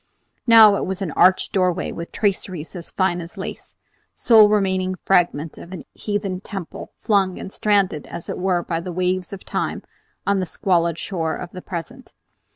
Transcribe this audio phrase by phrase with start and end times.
[0.47, 3.75] Now it was an arched doorway with traceries as fine as lace,
[4.15, 8.91] sole remaining fragment of a heathen temple, flung and stranded as it were by the
[8.91, 9.83] waves of time
[10.25, 12.15] on the squalid shore of the present.